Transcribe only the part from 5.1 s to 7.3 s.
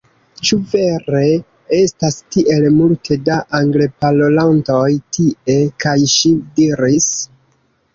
tie?" kaj ŝi diris: